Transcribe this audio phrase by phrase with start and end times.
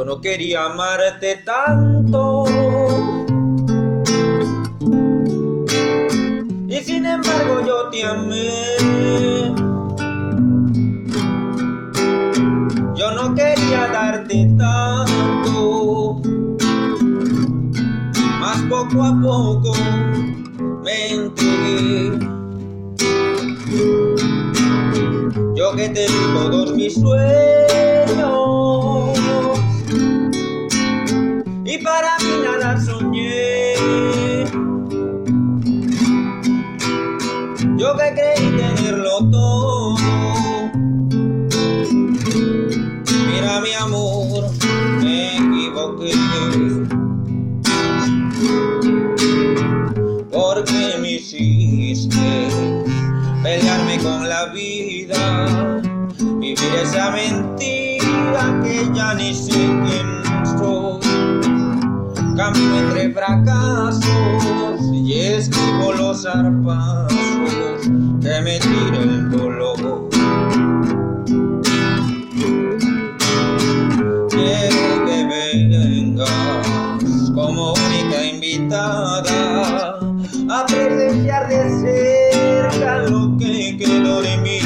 [0.00, 2.44] yo no quería amarte tanto.
[6.66, 9.52] Y sin embargo yo te amé.
[12.94, 16.22] Yo no quería darte tanto.
[18.40, 19.72] Más poco a poco
[20.82, 22.18] me entregué.
[25.54, 28.39] Yo que te di todos mis sueños
[32.00, 33.74] para mí nada soñé.
[37.76, 39.96] Yo que creí tenerlo todo.
[43.26, 44.50] Mira mi amor,
[45.00, 46.12] me equivoqué.
[50.30, 52.48] Porque me hiciste
[53.42, 55.80] pelearme con la vida,
[56.38, 60.19] vivir esa mentira que ya ni sé quién.
[62.54, 67.10] Entre fracasos y esquivo los zarpazos
[68.20, 70.08] que me tira el dolor.
[74.28, 79.98] Quiero que vengas como única invitada
[80.50, 84.60] a presenciar de cerca lo que quedó de mí.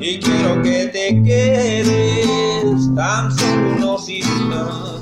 [0.00, 5.01] Y quiero que te quedes tan solo unos instantes.